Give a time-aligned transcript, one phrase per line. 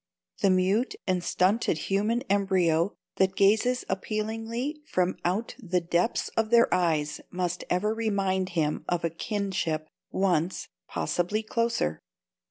[0.39, 6.73] The mute and stunted human embryo that gazes appealingly from out the depths of their
[6.73, 12.01] eyes must ever remind him of a kinship once (possibly) closer.